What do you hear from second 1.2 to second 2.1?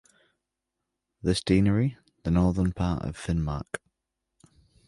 This deanery